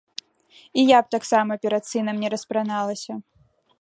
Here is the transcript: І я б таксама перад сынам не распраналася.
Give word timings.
І 0.79 0.85
я 0.97 1.01
б 1.03 1.13
таксама 1.15 1.57
перад 1.65 1.83
сынам 1.91 2.15
не 2.25 2.29
распраналася. 2.35 3.13